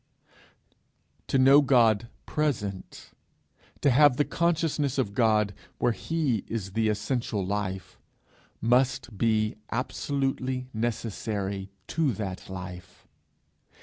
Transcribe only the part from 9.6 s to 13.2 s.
absolutely necessary to that life!